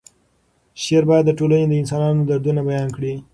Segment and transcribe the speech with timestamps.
[0.83, 3.13] شعر باید د ټولنې د انسانانو دردونه بیان کړي.